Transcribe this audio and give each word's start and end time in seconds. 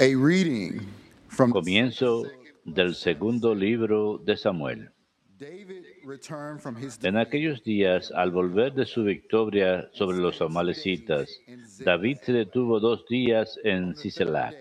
A 0.00 0.12
reading 0.16 0.80
from 1.28 1.52
Comienzo 1.52 2.24
del 2.64 2.96
segundo 2.96 3.54
libro 3.54 4.18
de 4.18 4.36
Samuel. 4.36 4.90
David 5.38 5.84
returned 6.04 6.60
from 6.60 6.76
his 6.76 6.98
En 7.04 7.16
aquellos 7.16 7.62
días, 7.62 8.10
al 8.10 8.32
volver 8.32 8.72
de 8.74 8.86
su 8.86 9.04
victoria 9.04 9.88
sobre 9.92 10.18
los 10.18 10.40
amalecitas, 10.42 11.40
David 11.78 12.18
se 12.22 12.32
detuvo 12.32 12.80
dos 12.80 13.06
días 13.08 13.56
en 13.62 13.94
Siselac. 13.94 14.56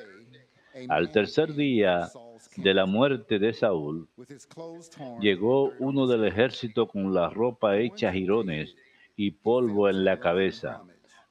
Al 0.89 1.11
tercer 1.11 1.55
día 1.55 2.11
de 2.55 2.73
la 2.75 2.85
muerte 2.85 3.39
de 3.39 3.53
Saúl, 3.53 4.07
llegó 5.19 5.71
uno 5.79 6.05
del 6.05 6.25
ejército 6.25 6.87
con 6.87 7.11
la 7.11 7.31
ropa 7.31 7.79
hecha 7.79 8.13
jirones 8.13 8.75
y 9.15 9.31
polvo 9.31 9.89
en 9.89 10.05
la 10.05 10.19
cabeza. 10.19 10.83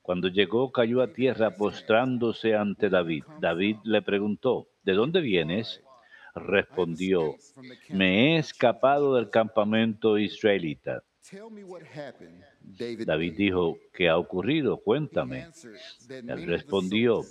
Cuando 0.03 0.29
llegó, 0.29 0.73
cayó 0.73 1.01
a 1.01 1.13
tierra 1.13 1.53
postrándose 1.57 2.57
ante 2.57 2.91
David. 2.91 3.25
David 3.41 3.77
le 3.85 4.03
preguntó, 4.03 4.67
¿de 4.83 4.95
dónde 4.95 5.21
vienes? 5.21 5.81
Respondió, 6.35 7.37
me 7.91 8.35
he 8.35 8.39
escapado 8.39 9.15
del 9.15 9.31
campamento 9.31 10.19
israelita. 10.19 11.05
David 13.07 13.35
dijo, 13.37 13.79
¿qué 13.93 14.09
ha 14.09 14.19
ocurrido? 14.19 14.79
Cuéntame. 14.79 15.47
Él 16.09 16.47
respondió, 16.47 17.23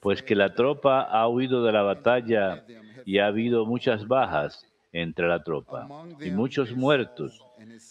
pues 0.00 0.22
que 0.22 0.34
la 0.34 0.54
tropa 0.54 1.02
ha 1.02 1.28
huido 1.28 1.62
de 1.64 1.72
la 1.72 1.82
batalla 1.82 2.64
y 3.04 3.18
ha 3.18 3.26
habido 3.26 3.66
muchas 3.66 4.08
bajas 4.08 4.66
entre 4.92 5.28
la 5.28 5.42
tropa. 5.42 5.86
Y 6.20 6.30
muchos 6.30 6.74
muertos, 6.76 7.40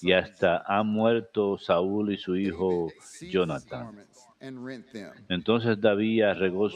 y 0.01 0.11
hasta 0.13 0.63
han 0.67 0.87
muerto 0.87 1.57
Saúl 1.57 2.11
y 2.13 2.17
su 2.17 2.35
hijo 2.35 2.87
Jonathan. 3.31 3.87
Entonces 5.29 5.79
David 5.79 6.21
arregó- 6.23 6.69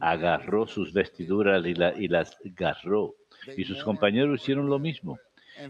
agarró 0.00 0.66
sus 0.66 0.92
vestiduras 0.92 1.64
y, 1.64 1.74
la- 1.74 1.94
y 1.98 2.08
las 2.08 2.36
agarró, 2.44 3.14
y 3.56 3.64
sus 3.64 3.82
compañeros 3.84 4.40
hicieron 4.42 4.66
lo 4.68 4.78
mismo. 4.78 5.18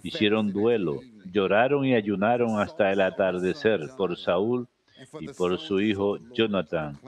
Hicieron 0.03 0.53
duelo, 0.53 1.01
lloraron 1.33 1.85
y 1.85 1.95
ayunaron 1.95 2.59
hasta 2.61 2.91
el 2.93 3.01
atardecer 3.01 3.81
por 3.97 4.17
Saúl 4.17 4.67
y 5.21 5.29
por 5.29 5.59
su 5.59 5.81
hijo 5.81 6.19
Jonathan, 6.33 6.99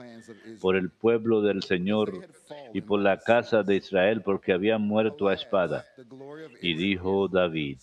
por 0.61 0.75
el 0.75 0.89
pueblo 0.89 1.41
del 1.41 1.63
Señor 1.63 2.27
y 2.73 2.81
por 2.81 2.99
la 2.99 3.19
casa 3.19 3.63
de 3.63 3.77
Israel, 3.77 4.21
porque 4.21 4.53
habían 4.53 4.81
muerto 4.81 5.27
a 5.27 5.33
espada. 5.33 5.85
Y 6.61 6.75
dijo 6.75 7.27
David, 7.27 7.79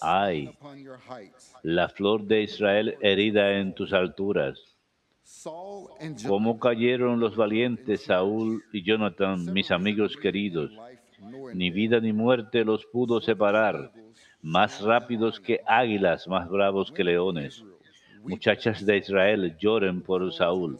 ay, 0.00 0.50
la 1.62 1.88
flor 1.88 2.24
de 2.24 2.42
Israel 2.42 2.96
herida 3.00 3.58
en 3.58 3.74
tus 3.74 3.92
alturas. 3.92 4.58
Cómo 6.26 6.58
cayeron 6.58 7.20
los 7.20 7.36
valientes 7.36 8.04
Saúl 8.04 8.62
y 8.72 8.82
Jonathan, 8.82 9.52
mis 9.52 9.70
amigos 9.70 10.16
queridos. 10.16 10.70
Ni 11.54 11.70
vida 11.70 12.00
ni 12.00 12.12
muerte 12.12 12.64
los 12.64 12.84
pudo 12.86 13.20
separar. 13.20 13.92
Más 14.42 14.80
rápidos 14.80 15.38
que 15.38 15.60
águilas, 15.66 16.26
más 16.26 16.48
bravos 16.48 16.90
que 16.90 17.04
leones. 17.04 17.64
Muchachas 18.22 18.84
de 18.84 18.98
Israel 18.98 19.56
lloren 19.58 20.02
por 20.02 20.32
Saúl, 20.32 20.78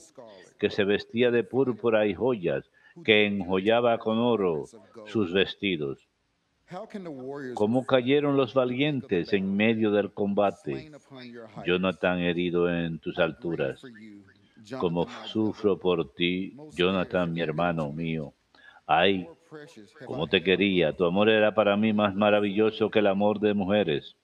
que 0.59 0.71
se 0.71 0.85
vestía 0.85 1.31
de 1.31 1.45
púrpura 1.45 2.07
y 2.07 2.15
joyas, 2.15 2.71
que 3.05 3.27
enjollaba 3.27 3.99
con 3.99 4.19
oro 4.19 4.65
sus 5.07 5.33
vestidos. 5.33 5.99
Cómo 7.55 7.85
cayeron 7.85 8.37
los 8.37 8.55
valientes 8.55 9.33
en 9.33 9.55
medio 9.55 9.91
del 9.91 10.13
combate. 10.13 10.91
Jonathan 11.67 12.21
herido 12.21 12.73
en 12.73 12.99
tus 12.99 13.19
alturas. 13.19 13.83
Como 14.79 15.07
sufro 15.27 15.79
por 15.79 16.15
ti, 16.15 16.57
Jonathan, 16.75 17.33
mi 17.33 17.41
hermano 17.41 17.93
mío. 17.93 18.33
Ay, 18.87 19.29
I 19.55 20.31
te 20.31 20.43
quería. 20.43 20.93
Tu 20.93 21.05
amor 21.05 21.29
era 21.29 21.55
para 21.55 21.77
mí 21.77 21.93
más 21.93 22.15
maravilloso 22.15 22.91
que 22.91 23.01
el 23.01 23.07
amor 23.07 23.41
de 23.41 23.55
mujeres. 23.55 24.17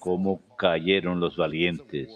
Cómo 0.00 0.40
cayeron 0.56 1.20
los 1.20 1.36
valientes. 1.36 2.08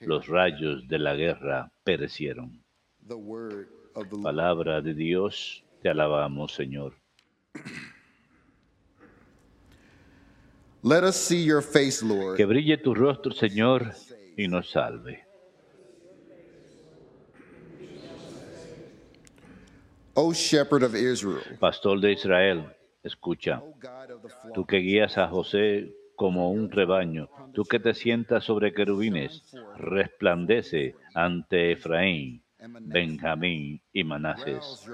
Los 0.00 0.26
rayos 0.26 0.86
de 0.88 0.98
la 0.98 1.14
guerra 1.14 1.70
perecieron. 1.84 2.62
Palabra 4.22 4.80
de 4.80 4.94
Dios, 4.94 5.64
te 5.82 5.88
alabamos, 5.88 6.52
Señor. 6.52 6.94
Let 10.82 11.02
us 11.02 11.16
see 11.16 11.44
your 11.44 11.62
face, 11.62 12.02
Lord. 12.04 12.36
Que 12.36 12.44
brille 12.44 12.76
tu 12.78 12.94
rostro, 12.94 13.32
Señor, 13.32 13.92
y 14.36 14.46
nos 14.46 14.70
salve. 14.70 15.24
O 20.07 20.07
shepherd 20.07 20.07
of 20.07 20.07
Israel, 20.07 20.07
Pastor 21.60 22.00
de 22.00 22.10
Israel, 22.10 22.64
escucha. 23.04 23.62
Tú 24.52 24.66
que 24.66 24.78
guías 24.78 25.16
a 25.16 25.28
José 25.28 25.94
como 26.16 26.50
un 26.50 26.72
rebaño, 26.72 27.28
tú 27.54 27.62
que 27.62 27.78
te 27.78 27.94
sientas 27.94 28.42
sobre 28.42 28.74
querubines, 28.74 29.54
resplandece 29.76 30.96
ante 31.14 31.70
Efraín, 31.70 32.42
Benjamín 32.80 33.80
y 33.92 34.02
Manases. 34.02 34.90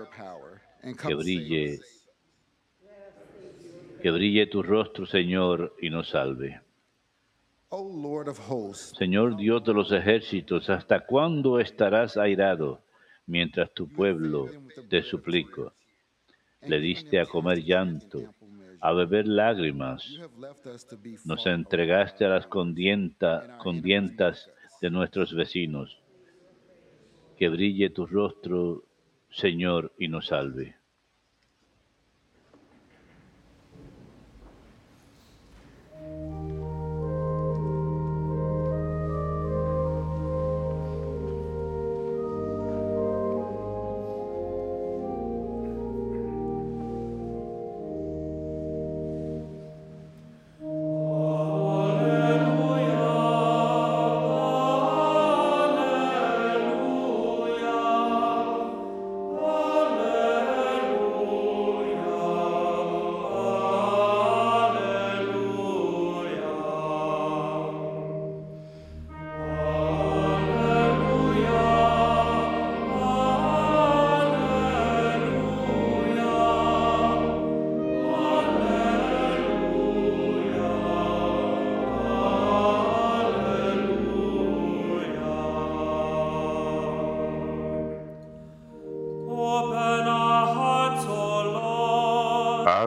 Que 1.07 1.15
brille, 1.15 1.81
que 4.03 4.11
brille 4.11 4.47
tu 4.47 4.63
rostro, 4.63 5.07
Señor, 5.07 5.75
y 5.81 5.89
nos 5.89 6.11
salve. 6.11 6.61
O 7.71 7.91
Lord 7.91 8.29
of 8.29 8.51
hosts, 8.51 8.95
Señor 8.99 9.37
Dios 9.37 9.65
de 9.65 9.73
los 9.73 9.91
ejércitos, 9.91 10.69
¿hasta 10.69 11.07
cuándo 11.07 11.61
estarás 11.61 12.19
airado 12.19 12.84
mientras 13.27 13.73
tu 13.73 13.89
pueblo 13.89 14.49
te 14.89 15.03
suplico? 15.03 15.73
Le 16.67 16.79
diste 16.81 17.21
a 17.21 17.27
comer 17.27 17.63
llanto, 17.63 18.35
a 18.81 18.93
beber 18.93 19.27
lágrimas, 19.27 20.19
nos 21.25 21.47
entregaste 21.47 22.25
a 22.25 22.29
las 22.29 22.47
condienta- 22.47 23.59
condientas 23.59 24.51
de 24.81 24.91
nuestros 24.91 25.35
vecinos. 25.35 25.99
Que 27.37 27.49
brille 27.49 27.91
tu 27.91 28.07
rostro, 28.07 28.85
Señor, 29.31 29.93
y 29.99 30.09
nos 30.09 30.27
salve. 30.27 30.77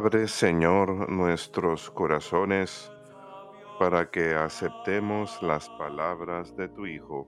Señor, 0.09 1.09
nuestros 1.09 1.91
corazones 1.91 2.89
para 3.77 4.09
que 4.09 4.35
aceptemos 4.35 5.41
las 5.43 5.67
palabras 5.71 6.55
de 6.55 6.69
tu 6.69 6.85
Hijo. 6.85 7.27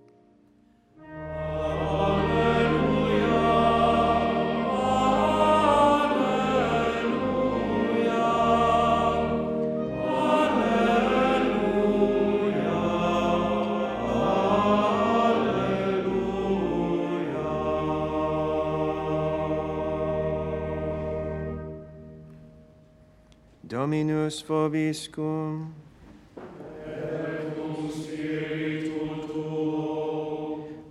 vobiscum. 24.59 25.71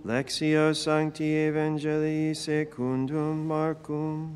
Lexio 0.05 0.73
Sancti 0.73 1.23
Evangelii 1.23 2.33
secundum 2.33 3.45
Marcum. 3.45 4.35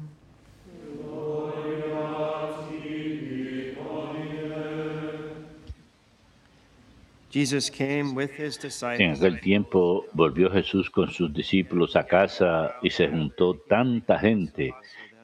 En 8.99 9.11
aquel 9.11 9.41
tiempo 9.41 10.05
volvió 10.13 10.51
Jesús 10.51 10.91
con 10.91 11.09
sus 11.09 11.33
discípulos 11.33 11.95
a 11.95 12.03
casa 12.03 12.75
y 12.83 12.91
se 12.91 13.07
juntó 13.07 13.55
tanta 13.67 14.19
gente 14.19 14.71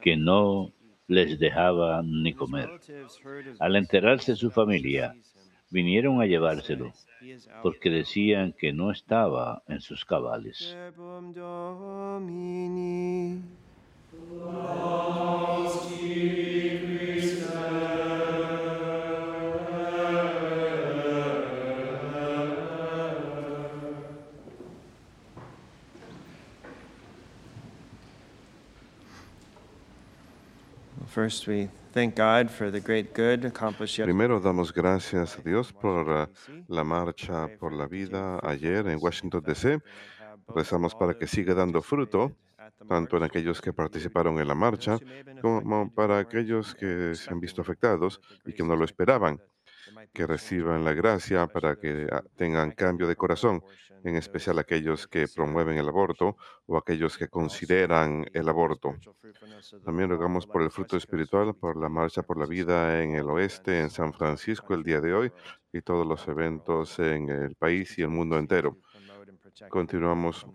que 0.00 0.16
no 0.16 0.72
les 1.10 1.38
dejaba 1.40 2.02
ni 2.04 2.32
comer. 2.34 2.70
Al 3.58 3.74
enterarse 3.74 4.36
su 4.36 4.48
familia, 4.50 5.16
vinieron 5.68 6.22
a 6.22 6.26
llevárselo 6.26 6.92
porque 7.62 7.90
decían 7.90 8.54
que 8.56 8.72
no 8.72 8.92
estaba 8.92 9.62
en 9.66 9.80
sus 9.80 10.04
cabales. 10.04 10.76
Primero 34.04 34.38
damos 34.38 34.72
gracias 34.72 35.38
a 35.38 35.42
Dios 35.42 35.72
por 35.72 36.30
la 36.68 36.84
marcha 36.84 37.48
por 37.58 37.72
la 37.72 37.86
vida 37.88 38.38
ayer 38.42 38.86
en 38.86 38.98
Washington, 39.00 39.42
D.C. 39.44 39.80
Rezamos 40.54 40.94
para 40.94 41.14
que 41.14 41.26
siga 41.26 41.52
dando 41.52 41.82
fruto, 41.82 42.32
tanto 42.88 43.16
en 43.16 43.24
aquellos 43.24 43.60
que 43.60 43.72
participaron 43.72 44.38
en 44.38 44.46
la 44.46 44.54
marcha 44.54 44.98
como 45.42 45.92
para 45.92 46.18
aquellos 46.18 46.74
que 46.76 47.14
se 47.16 47.30
han 47.30 47.40
visto 47.40 47.60
afectados 47.60 48.20
y 48.46 48.52
que 48.52 48.62
no 48.62 48.76
lo 48.76 48.84
esperaban, 48.84 49.40
que 50.12 50.26
reciban 50.26 50.84
la 50.84 50.92
gracia 50.92 51.46
para 51.46 51.76
que 51.76 52.06
ah, 52.10 52.22
tengan 52.36 52.72
cambio 52.72 53.06
de 53.06 53.16
corazón, 53.16 53.62
en 54.04 54.16
especial 54.16 54.58
aquellos 54.58 55.06
que 55.06 55.26
promueven 55.28 55.76
el 55.76 55.88
aborto 55.88 56.36
o 56.66 56.76
aquellos 56.76 57.18
que 57.18 57.28
consideran 57.28 58.26
el 58.32 58.48
aborto. 58.48 58.94
También 59.84 60.08
rogamos 60.08 60.46
por 60.46 60.62
el 60.62 60.70
fruto 60.70 60.96
espiritual, 60.96 61.54
por 61.54 61.76
la 61.76 61.88
marcha 61.88 62.22
por 62.22 62.38
la 62.38 62.46
vida 62.46 63.02
en 63.02 63.14
el 63.14 63.28
oeste, 63.28 63.80
en 63.80 63.90
San 63.90 64.12
Francisco 64.12 64.74
el 64.74 64.82
día 64.82 65.00
de 65.00 65.12
hoy 65.12 65.32
y 65.72 65.82
todos 65.82 66.06
los 66.06 66.26
eventos 66.28 66.98
en 66.98 67.28
el 67.28 67.54
país 67.56 67.98
y 67.98 68.02
el 68.02 68.08
mundo 68.08 68.38
entero. 68.38 68.78
Continuamos 69.68 70.46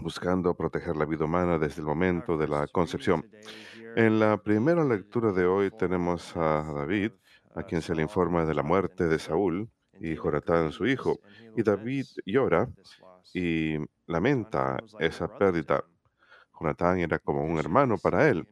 buscando 0.00 0.54
proteger 0.54 0.96
la 0.96 1.04
vida 1.04 1.24
humana 1.24 1.58
desde 1.58 1.80
el 1.80 1.86
momento 1.86 2.36
de 2.36 2.48
la 2.48 2.66
concepción. 2.68 3.28
En 3.96 4.18
la 4.18 4.36
primera 4.36 4.84
lectura 4.84 5.32
de 5.32 5.46
hoy 5.46 5.70
tenemos 5.70 6.36
a 6.36 6.62
David, 6.62 7.12
a 7.54 7.62
quien 7.62 7.82
se 7.82 7.94
le 7.94 8.02
informa 8.02 8.44
de 8.44 8.54
la 8.54 8.62
muerte 8.62 9.06
de 9.06 9.18
Saúl 9.18 9.70
y 10.00 10.16
Jonatán, 10.16 10.72
su 10.72 10.86
hijo, 10.86 11.20
y 11.56 11.62
David 11.62 12.06
llora 12.26 12.68
y 13.32 13.76
lamenta 14.06 14.78
esa 14.98 15.28
pérdida. 15.38 15.84
Jonatán 16.58 16.98
era 16.98 17.18
como 17.18 17.44
un 17.44 17.58
hermano 17.58 17.96
para 17.98 18.28
él. 18.28 18.46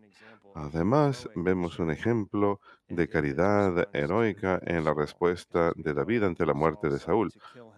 Además, 0.55 1.29
vemos 1.35 1.79
un 1.79 1.91
ejemplo 1.91 2.61
de 2.89 3.09
caridad 3.09 3.89
heroica 3.93 4.61
en 4.65 4.85
la 4.85 4.93
respuesta 4.93 5.73
de 5.77 5.95
David 5.95 6.25
ante 6.25 6.45
la 6.45 6.53
muerte 6.53 6.91
de 6.91 6.99
Saúl, 6.99 7.33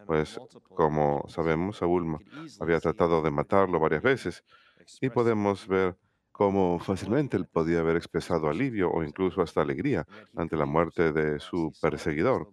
pues 0.07 0.41
como 0.69 1.25
sabemos, 1.29 1.79
Saúl 1.79 2.19
había 2.59 2.81
tratado 2.81 3.23
de 3.23 3.31
matarlo 3.31 3.79
varias 3.79 4.03
veces 4.03 4.45
y 5.01 5.09
podemos 5.11 5.69
ver 5.69 5.97
cómo 6.35 6.81
fácilmente 6.81 7.37
él 7.37 7.47
podía 7.47 7.79
haber 7.79 7.95
expresado 7.95 8.49
alivio 8.49 8.91
o 8.91 9.05
incluso 9.05 9.41
hasta 9.41 9.63
alegría 9.63 10.05
ante 10.35 10.57
la 10.57 10.67
muerte 10.67 11.13
de 11.13 11.39
su 11.39 11.73
perseguidor, 11.81 12.51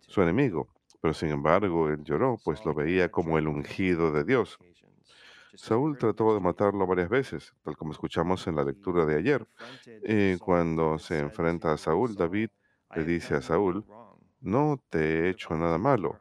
su 0.00 0.22
enemigo. 0.22 0.68
Pero 0.98 1.12
sin 1.12 1.28
embargo, 1.28 1.90
él 1.90 2.02
lloró, 2.04 2.38
pues 2.42 2.64
lo 2.64 2.72
veía 2.72 3.10
como 3.10 3.36
el 3.36 3.48
ungido 3.48 4.12
de 4.12 4.24
Dios. 4.24 4.58
Saúl 5.54 5.98
trató 5.98 6.32
de 6.32 6.40
matarlo 6.40 6.86
varias 6.86 7.10
veces, 7.10 7.52
tal 7.62 7.76
como 7.76 7.92
escuchamos 7.92 8.46
en 8.46 8.56
la 8.56 8.64
lectura 8.64 9.04
de 9.04 9.16
ayer. 9.16 9.46
Y 10.02 10.38
cuando 10.38 10.98
se 10.98 11.18
enfrenta 11.18 11.70
a 11.74 11.76
Saúl, 11.76 12.14
David 12.14 12.48
le 12.96 13.04
dice 13.04 13.34
a 13.34 13.42
Saúl, 13.42 13.84
no 14.40 14.82
te 14.88 14.98
he 14.98 15.28
hecho 15.28 15.54
nada 15.54 15.76
malo, 15.76 16.18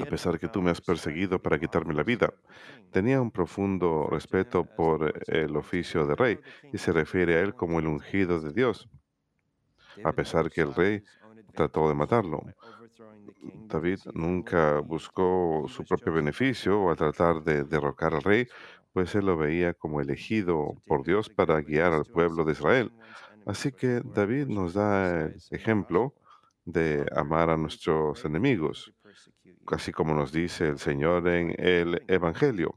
a 0.00 0.06
pesar 0.06 0.38
que 0.38 0.48
tú 0.48 0.62
me 0.62 0.70
has 0.70 0.80
perseguido 0.80 1.40
para 1.40 1.58
quitarme 1.58 1.94
la 1.94 2.02
vida. 2.02 2.32
Tenía 2.90 3.20
un 3.20 3.30
profundo 3.30 4.08
respeto 4.10 4.64
por 4.64 5.12
el 5.26 5.56
oficio 5.56 6.06
de 6.06 6.14
rey 6.14 6.38
y 6.72 6.78
se 6.78 6.92
refiere 6.92 7.36
a 7.36 7.40
él 7.40 7.54
como 7.54 7.78
el 7.78 7.86
ungido 7.86 8.40
de 8.40 8.52
Dios, 8.52 8.88
a 10.04 10.12
pesar 10.12 10.50
que 10.50 10.62
el 10.62 10.74
rey 10.74 11.02
trató 11.52 11.88
de 11.88 11.94
matarlo. 11.94 12.42
David 13.66 14.00
nunca 14.14 14.80
buscó 14.80 15.64
su 15.68 15.84
propio 15.84 16.12
beneficio 16.12 16.90
al 16.90 16.96
tratar 16.96 17.42
de 17.42 17.64
derrocar 17.64 18.14
al 18.14 18.22
rey, 18.22 18.46
pues 18.92 19.14
él 19.14 19.26
lo 19.26 19.36
veía 19.36 19.74
como 19.74 20.00
elegido 20.00 20.74
por 20.86 21.04
Dios 21.04 21.28
para 21.28 21.60
guiar 21.60 21.92
al 21.92 22.04
pueblo 22.04 22.44
de 22.44 22.52
Israel. 22.52 22.92
Así 23.46 23.72
que 23.72 24.00
David 24.04 24.46
nos 24.46 24.74
da 24.74 25.24
el 25.24 25.36
ejemplo 25.50 26.14
de 26.64 27.06
amar 27.16 27.50
a 27.50 27.56
nuestros 27.56 28.24
enemigos, 28.24 28.92
así 29.66 29.92
como 29.92 30.14
nos 30.14 30.32
dice 30.32 30.68
el 30.68 30.78
Señor 30.78 31.26
en 31.28 31.54
el 31.58 32.02
Evangelio. 32.08 32.74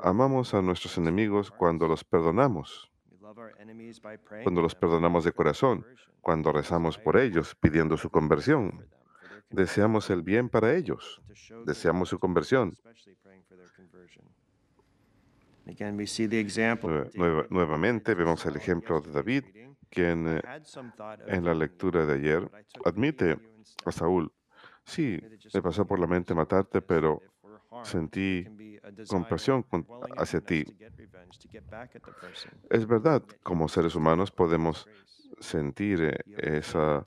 Amamos 0.00 0.54
a 0.54 0.62
nuestros 0.62 0.96
enemigos 0.98 1.50
cuando 1.50 1.88
los 1.88 2.04
perdonamos, 2.04 2.90
cuando 4.44 4.60
los 4.62 4.74
perdonamos 4.74 5.24
de 5.24 5.32
corazón, 5.32 5.84
cuando 6.20 6.52
rezamos 6.52 6.98
por 6.98 7.16
ellos 7.16 7.54
pidiendo 7.54 7.96
su 7.96 8.10
conversión. 8.10 8.86
Deseamos 9.50 10.10
el 10.10 10.22
bien 10.22 10.48
para 10.48 10.74
ellos, 10.74 11.20
deseamos 11.66 12.08
su 12.08 12.18
conversión. 12.18 12.74
Nue- 16.88 17.10
nueva- 17.14 17.46
nuevamente 17.50 18.14
vemos 18.14 18.44
el 18.46 18.56
ejemplo 18.56 19.00
de 19.00 19.12
David, 19.12 19.44
quien 19.94 20.36
eh, 20.36 20.42
en 21.26 21.44
la 21.44 21.54
lectura 21.54 22.04
de 22.04 22.14
ayer 22.14 22.50
admite 22.84 23.38
a 23.84 23.92
Saúl, 23.92 24.32
sí, 24.84 25.20
me 25.52 25.62
pasó 25.62 25.86
por 25.86 25.98
la 25.98 26.06
mente 26.06 26.34
matarte, 26.34 26.82
pero 26.82 27.22
sentí 27.82 28.46
compasión 29.08 29.64
hacia 30.16 30.40
ti. 30.40 30.64
Es 32.70 32.86
verdad, 32.86 33.22
como 33.42 33.68
seres 33.68 33.94
humanos 33.94 34.30
podemos 34.30 34.86
sentir 35.40 36.02
eh, 36.02 36.18
esa 36.36 37.04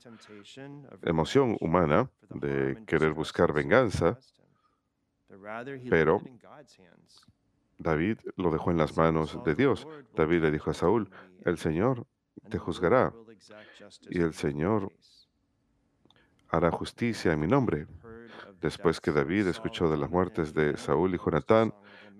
emoción 1.02 1.56
humana 1.60 2.10
de 2.28 2.82
querer 2.86 3.12
buscar 3.12 3.52
venganza. 3.52 4.18
pero 5.88 6.20
David 7.78 8.18
lo 8.36 8.50
dejó 8.50 8.70
en 8.70 8.76
las 8.76 8.96
manos 8.96 9.42
de 9.44 9.54
Dios. 9.54 9.86
David 10.14 10.42
le 10.42 10.50
dijo 10.50 10.70
a 10.70 10.74
Saúl, 10.74 11.10
el 11.44 11.58
Señor 11.58 12.06
te 12.48 12.58
juzgará 12.58 13.12
y 14.10 14.20
el 14.20 14.32
Señor 14.34 14.92
hará 16.48 16.70
justicia 16.70 17.32
en 17.32 17.40
mi 17.40 17.46
nombre. 17.46 17.86
Después 18.60 19.00
que 19.00 19.12
David 19.12 19.46
escuchó 19.46 19.88
de 19.88 19.96
las 19.96 20.10
muertes 20.10 20.52
de 20.52 20.76
Saúl 20.76 21.14
y 21.14 21.18
Jonatán, 21.18 21.72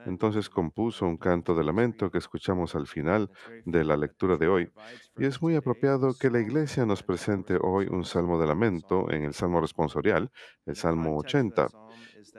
entonces 0.07 0.49
compuso 0.49 1.07
un 1.07 1.17
canto 1.17 1.55
de 1.55 1.65
lamento 1.65 2.11
que 2.11 2.19
escuchamos 2.19 2.75
al 2.75 2.87
final 2.87 3.31
de 3.65 3.85
la 3.85 3.97
lectura 3.97 4.37
de 4.37 4.49
hoy. 4.49 4.73
Y 5.17 5.27
es 5.27 5.43
muy 5.43 5.57
apropiado 5.57 6.15
que 6.15 6.31
la 6.31 6.41
iglesia 6.41 6.87
nos 6.87 7.03
presente 7.03 7.59
hoy 7.61 7.89
un 7.91 8.05
salmo 8.05 8.41
de 8.41 8.47
lamento 8.47 9.11
en 9.11 9.25
el 9.25 9.35
salmo 9.35 9.61
responsorial, 9.61 10.31
el 10.67 10.77
salmo 10.77 11.17
80. 11.19 11.69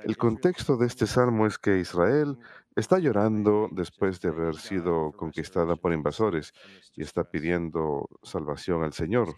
El 0.04 0.18
contexto 0.18 0.78
de 0.78 0.88
este 0.88 1.06
salmo 1.06 1.46
es 1.46 1.58
que 1.58 1.80
Israel 1.80 2.38
está 2.80 3.00
llorando 3.00 3.68
después 3.72 4.20
de 4.22 4.30
haber 4.30 4.56
sido 4.56 5.12
conquistada 5.12 5.76
por 5.76 5.94
invasores 5.94 6.54
y 6.96 7.04
está 7.04 7.24
pidiendo 7.24 8.08
salvación 8.24 8.84
al 8.84 8.94
Señor. 8.94 9.36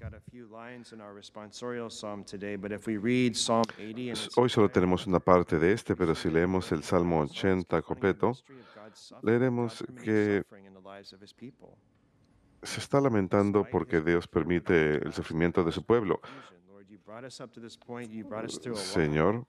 Hoy 4.36 4.50
solo 4.50 4.70
tenemos 4.70 5.08
una 5.08 5.20
parte 5.20 5.60
de 5.60 5.74
este, 5.74 5.96
pero 5.96 6.16
si 6.16 6.30
leemos 6.30 6.72
el 6.72 6.84
Salmo 6.84 7.22
80 7.22 7.82
completo, 7.82 8.34
leeremos 9.22 9.84
que 10.04 10.44
se 12.64 12.80
está 12.80 13.02
lamentando 13.02 13.66
porque 13.70 14.02
Dios 14.02 14.28
permite 14.28 14.96
el 14.98 15.14
sufrimiento 15.14 15.64
de 15.64 15.72
su 15.72 15.84
pueblo. 15.84 16.22
Señor, 18.76 19.46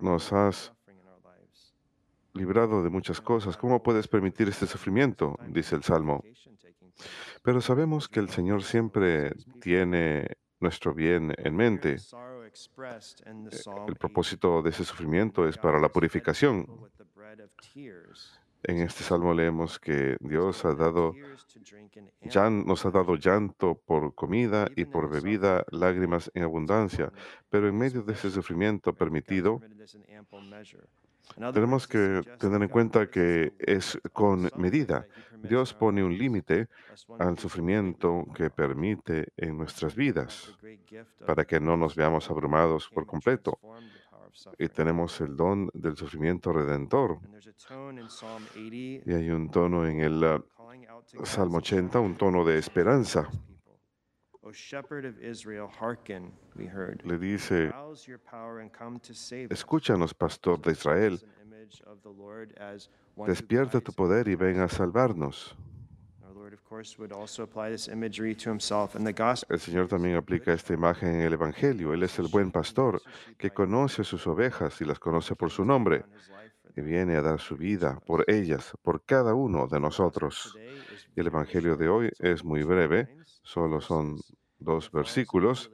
nos 0.00 0.32
has 0.32 0.72
librado 2.36 2.82
de 2.82 2.90
muchas 2.90 3.20
cosas. 3.20 3.56
¿Cómo 3.56 3.82
puedes 3.82 4.08
permitir 4.08 4.48
este 4.48 4.66
sufrimiento? 4.66 5.36
Dice 5.48 5.74
el 5.76 5.82
Salmo. 5.82 6.22
Pero 7.42 7.60
sabemos 7.60 8.08
que 8.08 8.20
el 8.20 8.28
Señor 8.28 8.62
siempre 8.62 9.32
tiene 9.60 10.26
nuestro 10.60 10.94
bien 10.94 11.34
en 11.36 11.56
mente. 11.56 11.96
El 13.86 13.96
propósito 13.96 14.62
de 14.62 14.70
ese 14.70 14.84
sufrimiento 14.84 15.46
es 15.48 15.58
para 15.58 15.78
la 15.78 15.88
purificación. 15.88 16.66
En 18.62 18.78
este 18.78 19.04
salmo 19.04 19.32
leemos 19.32 19.78
que 19.78 20.16
Dios 20.18 20.64
ha 20.64 20.74
dado, 20.74 21.12
nos 22.64 22.84
ha 22.84 22.90
dado 22.90 23.14
llanto 23.14 23.80
por 23.86 24.14
comida 24.14 24.66
y 24.74 24.86
por 24.86 25.08
bebida, 25.08 25.64
lágrimas 25.70 26.32
en 26.34 26.42
abundancia, 26.42 27.12
pero 27.48 27.68
en 27.68 27.78
medio 27.78 28.02
de 28.02 28.14
ese 28.14 28.28
sufrimiento 28.30 28.92
permitido, 28.92 29.60
tenemos 31.52 31.86
que 31.86 32.22
tener 32.38 32.62
en 32.62 32.68
cuenta 32.68 33.10
que 33.10 33.52
es 33.58 33.98
con 34.12 34.50
medida. 34.56 35.06
Dios 35.42 35.74
pone 35.74 36.02
un 36.02 36.16
límite 36.16 36.68
al 37.18 37.38
sufrimiento 37.38 38.24
que 38.34 38.50
permite 38.50 39.32
en 39.36 39.58
nuestras 39.58 39.94
vidas 39.94 40.56
para 41.26 41.44
que 41.44 41.60
no 41.60 41.76
nos 41.76 41.94
veamos 41.94 42.30
abrumados 42.30 42.88
por 42.88 43.06
completo. 43.06 43.58
Y 44.58 44.68
tenemos 44.68 45.20
el 45.20 45.36
don 45.36 45.70
del 45.72 45.96
sufrimiento 45.96 46.52
redentor. 46.52 47.18
Y 48.64 49.12
hay 49.12 49.30
un 49.30 49.50
tono 49.50 49.86
en 49.86 50.00
el 50.00 50.24
ah, 50.24 50.42
Salmo 51.24 51.58
80, 51.58 52.00
un 52.00 52.16
tono 52.16 52.44
de 52.44 52.58
esperanza. 52.58 53.28
Le 57.02 57.18
dice, 57.18 57.72
escúchanos, 59.50 60.14
pastor 60.14 60.60
de 60.60 60.72
Israel, 60.72 61.20
despierta 63.26 63.80
tu 63.80 63.92
poder 63.92 64.28
y 64.28 64.36
ven 64.36 64.60
a 64.60 64.68
salvarnos. 64.68 65.56
Our 66.22 66.32
Lord, 66.32 66.52
of 66.52 66.62
course, 66.62 66.96
would 66.98 67.12
also 67.12 67.42
apply 67.42 67.70
this 67.70 67.88
imagery 67.88 68.36
to 68.36 68.50
himself 68.50 68.94
in 68.94 69.04
the 69.04 69.12
gospel. 69.12 69.54
El 69.54 69.60
Señor 69.60 69.88
también 69.88 70.14
aplica 70.14 70.52
esta 70.52 70.74
imagen 70.74 71.08
en 71.08 71.22
el 71.22 71.32
Evangelio. 71.32 71.92
Él 71.92 72.04
es 72.04 72.18
el 72.20 72.28
buen 72.28 72.52
pastor 72.52 73.02
que 73.36 73.50
conoce 73.50 74.02
a 74.02 74.04
sus 74.04 74.26
ovejas 74.28 74.80
y 74.80 74.84
las 74.84 75.00
conoce 75.00 75.34
por 75.34 75.50
su 75.50 75.64
nombre, 75.64 76.04
y 76.76 76.82
viene 76.82 77.16
a 77.16 77.22
dar 77.22 77.40
su 77.40 77.56
vida 77.56 78.00
por 78.06 78.24
ellas, 78.30 78.72
por 78.82 79.04
cada 79.04 79.34
uno 79.34 79.66
de 79.68 79.80
nosotros. 79.80 80.60
Y 81.16 81.20
el 81.20 81.28
Evangelio 81.28 81.76
de 81.76 81.88
hoy 81.88 82.10
es 82.18 82.44
muy 82.44 82.62
breve, 82.64 83.10
solo 83.42 83.80
son 83.80 84.20
dos 84.58 84.90
versículos, 84.90 85.70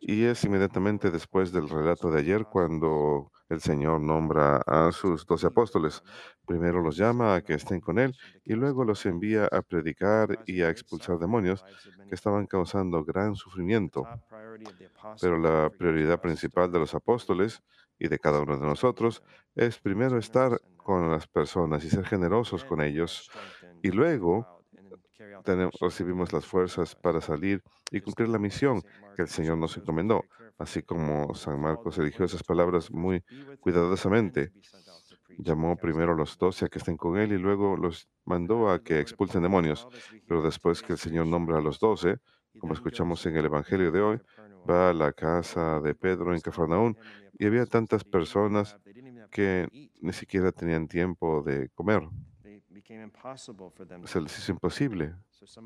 y 0.00 0.24
es 0.24 0.44
inmediatamente 0.44 1.10
después 1.10 1.52
del 1.52 1.68
relato 1.68 2.10
de 2.10 2.20
ayer 2.20 2.46
cuando 2.46 3.30
el 3.48 3.60
Señor 3.60 4.00
nombra 4.00 4.58
a 4.66 4.92
sus 4.92 5.26
doce 5.26 5.46
apóstoles. 5.46 6.02
Primero 6.46 6.82
los 6.82 6.96
llama 6.96 7.34
a 7.34 7.42
que 7.42 7.54
estén 7.54 7.80
con 7.80 7.98
Él 7.98 8.14
y 8.44 8.54
luego 8.54 8.84
los 8.84 9.06
envía 9.06 9.46
a 9.50 9.62
predicar 9.62 10.38
y 10.46 10.62
a 10.62 10.70
expulsar 10.70 11.18
demonios 11.18 11.64
que 12.08 12.14
estaban 12.14 12.46
causando 12.46 13.04
gran 13.04 13.34
sufrimiento. 13.36 14.10
Pero 15.20 15.38
la 15.38 15.70
prioridad 15.76 16.20
principal 16.20 16.70
de 16.72 16.78
los 16.78 16.94
apóstoles 16.94 17.62
y 17.98 18.08
de 18.08 18.18
cada 18.18 18.40
uno 18.40 18.58
de 18.58 18.66
nosotros 18.66 19.22
es 19.54 19.78
primero 19.80 20.18
estar 20.18 20.60
con 20.76 21.10
las 21.10 21.26
personas 21.26 21.84
y 21.84 21.90
ser 21.90 22.04
generosos 22.04 22.64
con 22.64 22.80
ellos. 22.80 23.30
y 23.82 23.90
luego 23.92 24.48
tenemos- 25.44 25.74
recibimos 25.80 26.32
las 26.32 26.46
fuerzas 26.46 26.94
para 26.96 27.20
salir 27.20 27.62
y 27.90 28.00
cumplir 28.00 28.28
la 28.28 28.38
misión 28.38 28.82
que 29.14 29.22
el 29.22 29.28
Señor 29.28 29.58
nos 29.58 29.76
encomendó, 29.76 30.22
así 30.58 30.82
como 30.82 31.34
San 31.34 31.60
Marcos 31.60 31.98
eligió 31.98 32.24
esas 32.24 32.42
palabras 32.42 32.90
muy 32.92 33.22
cuidadosamente. 33.60 34.52
Llamó 35.38 35.76
primero 35.76 36.12
a 36.12 36.16
los 36.16 36.36
doce 36.36 36.64
a 36.66 36.68
que 36.68 36.78
estén 36.78 36.96
con 36.96 37.16
él 37.18 37.32
y 37.32 37.38
luego 37.38 37.76
los 37.76 38.08
mandó 38.24 38.70
a 38.70 38.80
que 38.80 39.00
expulsen 39.00 39.42
demonios. 39.42 39.86
Pero 40.26 40.42
después 40.42 40.82
que 40.82 40.92
el 40.94 40.98
Señor 40.98 41.26
nombra 41.26 41.58
a 41.58 41.60
los 41.62 41.78
doce, 41.78 42.18
como 42.58 42.74
escuchamos 42.74 43.24
en 43.26 43.36
el 43.36 43.44
Evangelio 43.46 43.92
de 43.92 44.00
hoy, 44.00 44.20
va 44.68 44.90
a 44.90 44.94
la 44.94 45.12
casa 45.12 45.80
de 45.80 45.94
Pedro 45.94 46.34
en 46.34 46.40
Cafarnaún 46.40 46.96
y 47.38 47.46
había 47.46 47.66
tantas 47.66 48.04
personas 48.04 48.76
que 49.30 49.68
ni 50.00 50.12
siquiera 50.12 50.52
tenían 50.52 50.88
tiempo 50.88 51.42
de 51.42 51.68
comer. 51.70 52.02
Se 54.04 54.20
les 54.20 54.38
hizo 54.38 54.52
imposible 54.52 55.14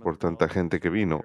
por 0.02 0.16
tanta 0.16 0.48
gente 0.48 0.80
que 0.80 0.90
vino. 0.90 1.22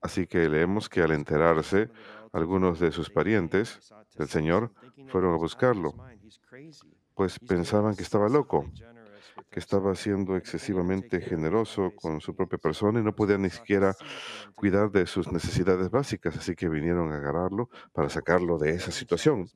Así 0.00 0.26
que 0.26 0.48
leemos 0.48 0.88
que 0.88 1.02
al 1.02 1.12
enterarse, 1.12 1.90
algunos 2.32 2.80
de 2.80 2.90
sus 2.90 3.10
parientes 3.10 3.92
del 4.16 4.28
Señor 4.28 4.72
fueron 5.08 5.34
a 5.34 5.36
buscarlo, 5.36 5.94
pues 7.14 7.38
pensaban 7.38 7.96
que 7.96 8.02
estaba 8.02 8.28
loco, 8.28 8.64
que 9.50 9.58
estaba 9.58 9.94
siendo 9.94 10.36
excesivamente 10.36 11.20
generoso 11.20 11.92
con 11.96 12.20
su 12.20 12.34
propia 12.36 12.58
persona 12.58 13.00
y 13.00 13.02
no 13.02 13.14
podía 13.14 13.36
ni 13.36 13.50
siquiera 13.50 13.94
cuidar 14.54 14.90
de 14.90 15.06
sus 15.06 15.30
necesidades 15.32 15.90
básicas, 15.90 16.36
así 16.36 16.54
que 16.54 16.68
vinieron 16.68 17.10
a 17.10 17.16
agarrarlo 17.16 17.68
para 17.92 18.08
sacarlo 18.08 18.58
de 18.58 18.70
esa 18.70 18.92
situación. 18.92 19.46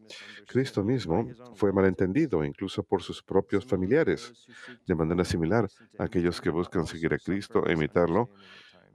Cristo 0.48 0.82
mismo 0.82 1.28
fue 1.54 1.72
malentendido 1.72 2.44
incluso 2.44 2.82
por 2.82 3.02
sus 3.02 3.22
propios 3.22 3.64
familiares. 3.64 4.46
De 4.86 4.94
manera 4.94 5.24
similar, 5.24 5.68
aquellos 5.98 6.40
que 6.40 6.50
buscan 6.50 6.86
seguir 6.86 7.14
a 7.14 7.18
Cristo 7.18 7.64
e 7.66 7.72
imitarlo 7.72 8.30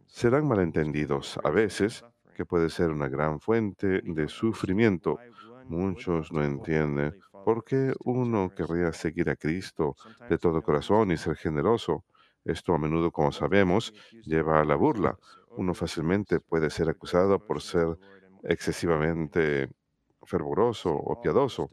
serán 0.05 0.47
malentendidos 0.47 1.39
a 1.43 1.49
veces, 1.49 2.03
que 2.35 2.45
puede 2.45 2.69
ser 2.69 2.89
una 2.89 3.07
gran 3.07 3.39
fuente 3.39 4.01
de 4.03 4.27
sufrimiento. 4.27 5.17
Muchos 5.67 6.31
no 6.31 6.43
entienden 6.43 7.13
por 7.43 7.63
qué 7.63 7.93
uno 8.03 8.50
querría 8.55 8.93
seguir 8.93 9.29
a 9.29 9.36
Cristo 9.36 9.96
de 10.29 10.38
todo 10.38 10.62
corazón 10.62 11.12
y 11.12 11.17
ser 11.17 11.36
generoso. 11.36 12.05
Esto 12.46 12.74
a 12.74 12.77
menudo, 12.77 13.12
como 13.12 13.31
sabemos, 13.31 13.93
lleva 14.24 14.62
a 14.62 14.65
la 14.65 14.75
burla. 14.75 15.17
Uno 15.58 15.74
fácilmente 15.74 16.39
puede 16.39 16.69
ser 16.69 16.89
acusado 16.89 17.39
por 17.39 17.62
ser 17.62 17.98
excesivamente 18.43 19.69
fervoroso 20.24 20.93
o 20.93 21.19
piadoso. 21.22 21.69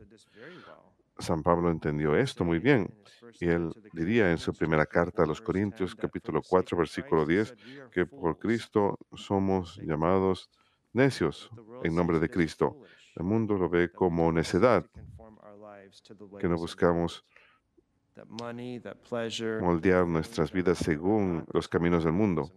San 1.18 1.42
Pablo 1.42 1.70
entendió 1.70 2.14
esto 2.14 2.44
muy 2.44 2.58
bien 2.58 2.94
y 3.40 3.48
él 3.48 3.72
diría 3.92 4.30
en 4.30 4.38
su 4.38 4.52
primera 4.52 4.86
carta 4.86 5.22
a 5.22 5.26
los 5.26 5.40
Corintios 5.40 5.94
capítulo 5.94 6.42
4 6.46 6.76
versículo 6.76 7.24
10 7.24 7.54
que 7.90 8.06
por 8.06 8.38
Cristo 8.38 8.98
somos 9.14 9.78
llamados 9.82 10.50
necios 10.92 11.50
en 11.82 11.94
nombre 11.94 12.18
de 12.18 12.28
Cristo. 12.28 12.76
El 13.14 13.24
mundo 13.24 13.56
lo 13.56 13.68
ve 13.68 13.90
como 13.90 14.30
necedad, 14.30 14.86
que 16.38 16.48
no 16.48 16.56
buscamos 16.56 17.24
moldear 19.60 20.06
nuestras 20.06 20.52
vidas 20.52 20.78
según 20.78 21.44
los 21.52 21.68
caminos 21.68 22.04
del 22.04 22.12
mundo. 22.12 22.50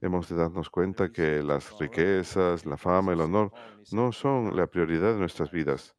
Hemos 0.00 0.28
de 0.28 0.36
darnos 0.36 0.68
cuenta 0.68 1.12
que 1.12 1.42
las 1.42 1.78
riquezas, 1.78 2.66
la 2.66 2.76
fama, 2.76 3.12
el 3.12 3.20
honor 3.20 3.52
no 3.92 4.10
son 4.10 4.56
la 4.56 4.66
prioridad 4.66 5.12
de 5.12 5.18
nuestras 5.18 5.50
vidas. 5.50 5.94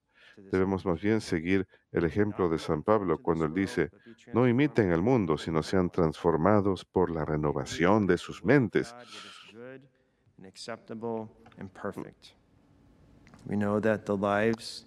Debemos 0.51 0.86
más 0.86 1.01
bien 1.01 1.22
seguir 1.22 1.68
el 1.92 2.06
ejemplo 2.06 2.50
de 2.50 2.58
San 2.58 2.84
Pablo 2.84 3.20
cuando 3.20 3.46
él 3.46 3.53
dice, 3.53 3.92
no 4.34 4.48
imiten 4.48 4.92
al 4.92 5.01
mundo, 5.01 5.38
sino 5.38 5.62
sean 5.62 5.89
transformados 5.89 6.84
por 6.84 7.12
la 7.12 7.24
renovación 7.24 8.08
de 8.08 8.18
sus 8.18 8.44
mentes. 8.44 8.94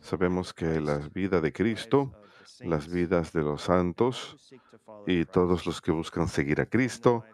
Sabemos 0.01 0.55
que 0.55 0.81
la 0.81 0.99
vida 1.13 1.41
de 1.41 1.53
Cristo, 1.53 2.13
las 2.61 2.89
vidas 2.89 3.33
de 3.33 3.43
los 3.43 3.63
santos 3.63 4.37
y 5.07 5.25
todos 5.25 5.67
los 5.67 5.81
que 5.81 5.93
buscan 5.93 6.29
seguir 6.29 6.61
a 6.61 6.67
Cristo 6.67 7.25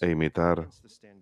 e 0.00 0.10
imitar 0.10 0.68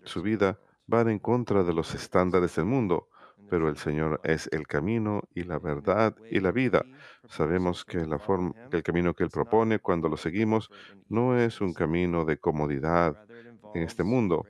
su 0.03 0.21
vida 0.21 0.59
van 0.87 1.09
en 1.09 1.19
contra 1.19 1.63
de 1.63 1.73
los 1.73 1.93
estándares 1.93 2.55
del 2.55 2.65
mundo, 2.65 3.09
pero 3.49 3.69
el 3.69 3.77
Señor 3.77 4.19
es 4.23 4.49
el 4.51 4.65
camino 4.65 5.21
y 5.33 5.43
la 5.43 5.59
verdad 5.59 6.15
y 6.31 6.39
la 6.39 6.51
vida. 6.51 6.83
Sabemos 7.27 7.85
que, 7.85 8.05
la 8.05 8.19
forma, 8.19 8.53
el 8.71 8.83
camino 8.83 9.13
que 9.13 9.23
Él 9.23 9.29
propone 9.29 9.79
cuando 9.79 10.09
lo 10.09 10.17
seguimos 10.17 10.69
no 11.09 11.37
es 11.37 11.61
un 11.61 11.73
camino 11.73 12.25
de 12.25 12.37
comodidad 12.37 13.17
en 13.73 13.83
este 13.83 14.03
mundo, 14.03 14.45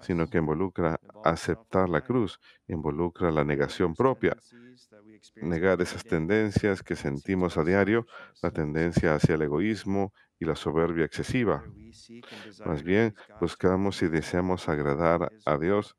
sino 0.00 0.28
que 0.28 0.38
involucra 0.38 1.00
aceptar 1.24 1.88
la 1.88 2.00
cruz, 2.00 2.38
involucra 2.66 3.30
la 3.30 3.44
negación 3.44 3.94
propia, 3.94 4.36
negar 5.36 5.80
esas 5.82 6.04
tendencias 6.04 6.82
que 6.82 6.96
sentimos 6.96 7.56
a 7.56 7.64
diario, 7.64 8.06
la 8.42 8.50
tendencia 8.50 9.14
hacia 9.14 9.34
el 9.34 9.42
egoísmo 9.42 10.12
y 10.38 10.44
la 10.44 10.56
soberbia 10.56 11.04
excesiva. 11.04 11.64
Más 12.64 12.82
bien, 12.82 13.14
buscamos 13.40 14.02
y 14.02 14.08
deseamos 14.08 14.68
agradar 14.68 15.32
a 15.44 15.58
Dios, 15.58 15.96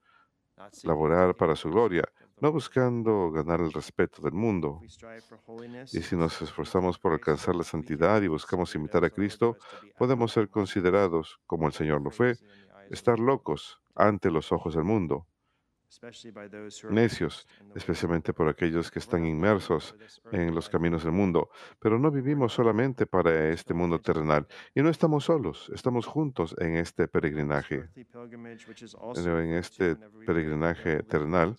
laborar 0.83 1.35
para 1.35 1.55
su 1.55 1.69
gloria, 1.69 2.03
no 2.41 2.51
buscando 2.51 3.31
ganar 3.31 3.59
el 3.61 3.71
respeto 3.71 4.21
del 4.21 4.33
mundo. 4.33 4.79
Y 5.91 6.01
si 6.01 6.15
nos 6.15 6.41
esforzamos 6.41 6.97
por 6.97 7.13
alcanzar 7.13 7.55
la 7.55 7.63
santidad 7.63 8.21
y 8.21 8.27
buscamos 8.27 8.73
imitar 8.75 9.03
a 9.05 9.09
Cristo, 9.09 9.57
podemos 9.97 10.31
ser 10.31 10.49
considerados, 10.49 11.39
como 11.45 11.67
el 11.67 11.73
Señor 11.73 12.01
lo 12.01 12.11
fue, 12.11 12.37
estar 12.89 13.19
locos 13.19 13.81
ante 13.95 14.31
los 14.31 14.51
ojos 14.51 14.75
del 14.75 14.85
mundo, 14.85 15.27
necios, 16.89 17.47
especialmente 17.75 18.33
por 18.33 18.47
aquellos 18.47 18.91
que 18.91 18.99
están 18.99 19.25
inmersos 19.25 19.95
en 20.31 20.53
los 20.53 20.69
caminos 20.69 21.03
del 21.03 21.11
mundo. 21.11 21.49
Pero 21.79 21.97
no 21.99 22.11
vivimos 22.11 22.53
solamente 22.53 23.05
para 23.05 23.49
este 23.49 23.73
mundo 23.73 23.99
terrenal 23.99 24.47
y 24.75 24.81
no 24.81 24.89
estamos 24.89 25.25
solos, 25.25 25.71
estamos 25.73 26.05
juntos 26.05 26.55
en 26.59 26.77
este 26.77 27.07
peregrinaje. 27.07 27.89
En 29.15 29.53
este 29.53 29.95
peregrinaje 30.25 31.03
terrenal 31.03 31.55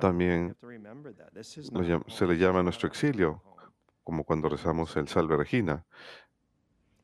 también 0.00 0.56
se 1.42 2.26
le 2.26 2.38
llama 2.38 2.62
nuestro 2.62 2.88
exilio. 2.88 3.42
como 4.04 4.24
cuando 4.24 4.48
rezamos 4.48 4.96
el 4.96 5.06
Salve 5.06 5.36
Regina. 5.36 5.86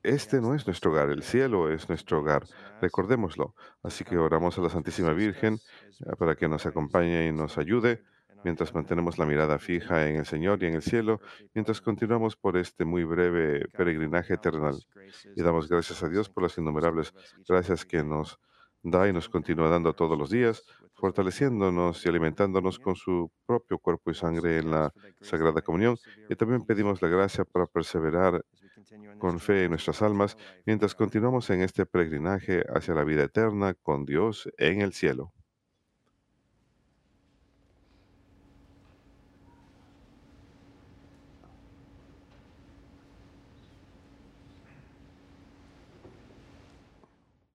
Este 0.08 0.40
no 0.40 0.54
es 0.54 0.66
nuestro 0.66 0.90
hogar, 0.90 1.10
el 1.10 1.22
cielo 1.22 1.70
es 1.70 1.86
nuestro 1.90 2.20
hogar. 2.20 2.46
Recordémoslo. 2.80 3.54
Así 3.82 4.04
que 4.04 4.16
oramos 4.16 4.56
a 4.56 4.62
la 4.62 4.70
Santísima 4.70 5.12
Virgen 5.12 5.58
eh, 6.00 6.16
para 6.18 6.34
que 6.34 6.48
nos 6.48 6.64
acompañe 6.64 7.26
y 7.26 7.32
nos 7.32 7.58
ayude 7.58 8.02
mientras 8.42 8.72
mantenemos 8.72 9.18
la 9.18 9.26
mirada 9.26 9.58
fija 9.58 10.08
en 10.08 10.16
el 10.16 10.24
Señor 10.24 10.62
y 10.62 10.66
en 10.66 10.76
el 10.76 10.80
cielo, 10.80 11.20
mientras 11.54 11.82
continuamos 11.82 12.36
por 12.36 12.56
este 12.56 12.86
muy 12.86 13.04
breve 13.04 13.68
peregrinaje 13.76 14.38
terrenal. 14.38 14.82
Y 15.36 15.42
damos 15.42 15.68
gracias 15.68 16.02
a 16.02 16.08
Dios 16.08 16.30
por 16.30 16.42
las 16.42 16.56
innumerables 16.56 17.12
gracias 17.46 17.84
que 17.84 18.02
nos 18.02 18.40
da 18.82 19.08
y 19.08 19.12
nos 19.12 19.28
continúa 19.28 19.68
dando 19.68 19.92
todos 19.92 20.18
los 20.18 20.30
días, 20.30 20.64
fortaleciéndonos 20.94 22.06
y 22.06 22.08
alimentándonos 22.08 22.78
con 22.78 22.96
su 22.96 23.30
propio 23.44 23.78
cuerpo 23.78 24.10
y 24.10 24.14
sangre 24.14 24.56
en 24.56 24.70
la 24.70 24.90
Sagrada 25.20 25.60
Comunión. 25.60 25.98
Y 26.30 26.34
también 26.34 26.64
pedimos 26.64 27.02
la 27.02 27.08
gracia 27.08 27.44
para 27.44 27.66
perseverar 27.66 28.42
con 29.18 29.40
fe 29.40 29.64
en 29.64 29.70
nuestras 29.70 30.02
almas 30.02 30.36
mientras 30.64 30.94
continuamos 30.94 31.50
en 31.50 31.62
este 31.62 31.86
peregrinaje 31.86 32.64
hacia 32.74 32.94
la 32.94 33.04
vida 33.04 33.24
eterna 33.24 33.74
con 33.74 34.04
Dios 34.04 34.48
en 34.58 34.80
el 34.80 34.92
cielo. 34.92 35.32